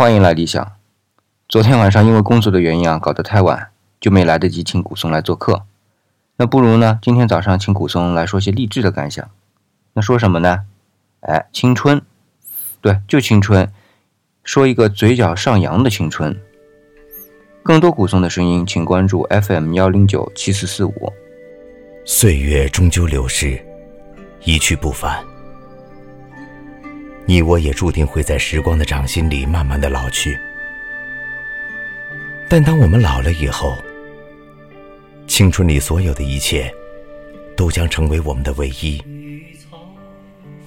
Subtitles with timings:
[0.00, 0.76] 欢迎来理想。
[1.48, 3.70] 昨天晚上因为工作的原因啊，搞得太晚，
[4.00, 5.64] 就没来得及请古松来做客。
[6.36, 9.28] 那不如呢，今天早上请古松来说些励志的感想。
[9.94, 10.60] 那说什么呢？
[11.22, 12.00] 哎，青春，
[12.80, 13.72] 对，就青春，
[14.44, 16.40] 说一个嘴角上扬的青春。
[17.64, 21.12] 更多古松的声音，请关注 FM 幺零九七四四五。
[22.04, 23.60] 岁月终究流逝，
[24.44, 25.24] 一去不返。
[27.28, 30.40] 你我也注定会在时光的掌心里慢慢的老去。
[32.48, 33.76] 但当我们老了以后，
[35.26, 36.72] 青春里所有的一切，
[37.54, 38.98] 都将成为我们的唯一，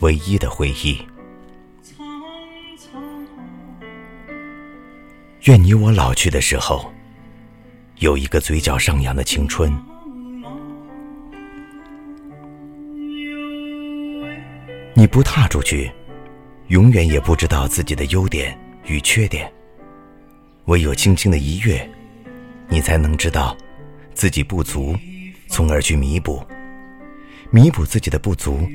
[0.02, 1.00] 唯一的回忆。
[5.45, 6.94] 愿你我老去的时候，
[7.98, 9.75] 有一个嘴角上扬的青春。
[14.94, 15.91] 你不踏出去。
[16.71, 19.52] 永远也不知道自己的优点与缺点，
[20.67, 21.85] 唯有轻轻的一跃，
[22.70, 23.58] 你才能知道
[24.13, 24.95] 自己不足，
[25.50, 26.41] 从而去弥补，
[27.50, 28.66] 弥补自己的不足，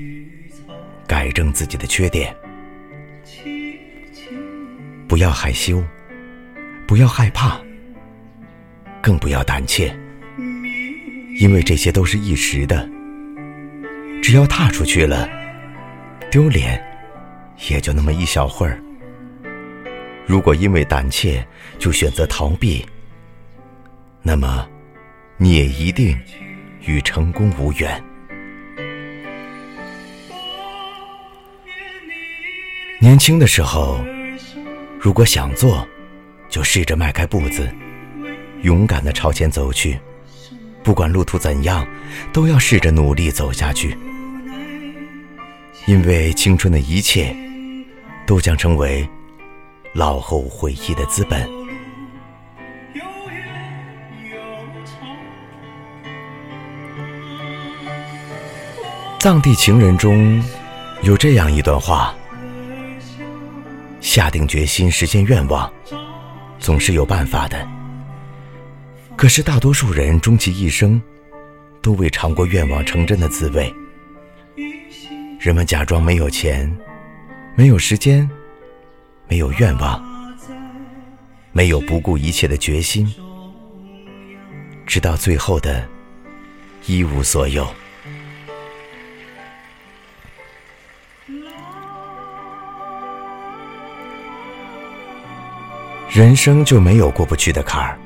[1.06, 2.36] 改正自己的缺点。
[5.08, 5.82] 不要害羞，
[6.86, 7.58] 不要害怕，
[9.00, 9.90] 更不要胆怯，
[11.40, 12.86] 因为这些都是一时的。
[14.22, 15.26] 只要踏出去了，
[16.30, 16.78] 丢脸。
[17.68, 18.80] 也就那么一小会儿。
[20.26, 21.46] 如果因为胆怯
[21.78, 22.84] 就选择逃避，
[24.22, 24.68] 那么
[25.36, 26.18] 你也一定
[26.84, 28.02] 与成功无缘。
[32.98, 34.00] 年轻的时候，
[34.98, 35.86] 如果想做，
[36.48, 37.72] 就试着迈开步子，
[38.62, 39.98] 勇敢的朝前走去。
[40.82, 41.86] 不管路途怎样，
[42.32, 43.96] 都要试着努力走下去，
[45.86, 47.45] 因为青春的一切。
[48.26, 49.08] 都将成为
[49.94, 51.48] 老后回忆的资本。
[59.18, 60.42] 藏地情人中
[61.02, 62.14] 有这样一段话：
[64.00, 65.72] 下定决心实现愿望，
[66.60, 67.66] 总是有办法的。
[69.16, 71.00] 可是大多数人终其一生，
[71.80, 73.72] 都未尝过愿望成真的滋味。
[75.40, 76.70] 人们假装没有钱。
[77.58, 78.28] 没有时间，
[79.28, 80.04] 没有愿望，
[81.52, 83.10] 没有不顾一切的决心，
[84.86, 85.88] 直到最后的
[86.84, 87.66] 一无所有。
[96.10, 97.98] 人生就没有过不去的坎儿。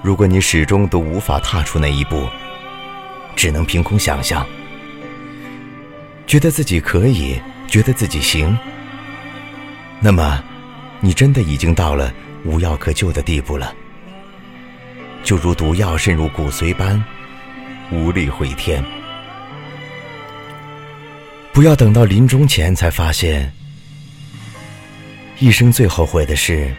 [0.00, 2.28] 如果你始终都无法踏出那一步，
[3.34, 4.46] 只能凭空想象，
[6.24, 7.40] 觉得自己可以。
[7.68, 8.58] 觉得自己行，
[10.00, 10.42] 那么，
[11.00, 12.12] 你真的已经到了
[12.44, 13.74] 无药可救的地步了，
[15.22, 17.04] 就如毒药渗入骨髓般，
[17.92, 18.82] 无力回天。
[21.52, 23.52] 不要等到临终前才发现，
[25.38, 26.74] 一生最后悔的事，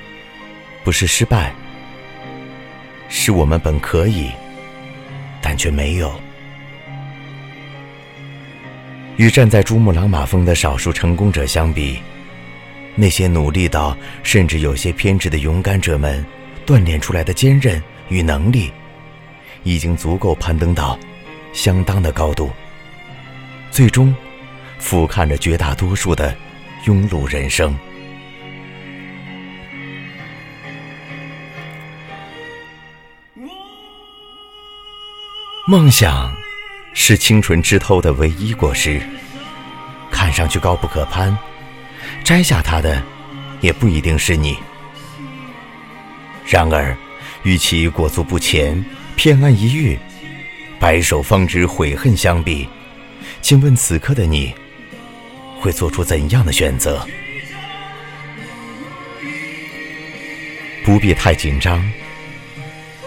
[0.84, 1.54] 不是失败，
[3.10, 4.32] 是我们本可以，
[5.40, 6.20] 但却没有。
[9.20, 12.00] 与站在珠穆朗玛峰的少数成功者相比，
[12.96, 16.26] 那些努力到甚至有些偏执的勇敢者们
[16.66, 18.72] 锻炼出来的坚韧与能力，
[19.64, 20.98] 已经足够攀登到
[21.52, 22.50] 相当的高度，
[23.70, 24.16] 最终
[24.78, 26.34] 俯瞰着绝大多数的
[26.86, 27.78] 庸碌人生。
[35.68, 36.34] 梦想。
[36.94, 39.02] 是清纯枝头的唯一果实，
[40.12, 41.36] 看上去高不可攀，
[42.24, 43.02] 摘下它的
[43.62, 44.58] 也不一定是你。
[46.46, 46.96] 然而，
[47.44, 48.84] 与其裹足不前、
[49.16, 49.98] 偏安一隅、
[50.80, 52.68] 白首方知悔恨相比，
[53.42, 54.54] 请问此刻的你
[55.60, 57.08] 会做出怎样的选择？
[60.84, 61.88] 不必太紧张，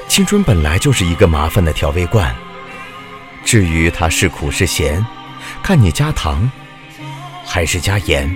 [0.07, 2.35] 青春本来就是一个麻烦的调味罐。
[3.53, 5.05] 至于它是苦是咸，
[5.63, 6.51] 看你加糖
[7.45, 8.35] 还是加盐。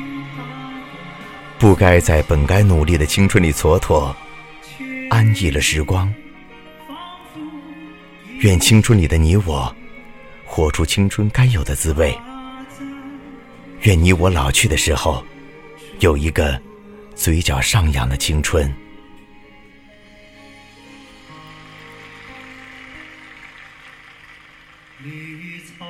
[1.58, 4.14] 不该在本该努力的青春里蹉跎，
[5.08, 6.12] 安逸了时光。
[8.40, 9.74] 愿青春里的你我，
[10.44, 12.14] 活出青春该有的滋味。
[13.84, 15.24] 愿你我老去的时候，
[16.00, 16.60] 有一个
[17.14, 18.70] 嘴角上扬的青春。
[25.06, 25.87] 绿草。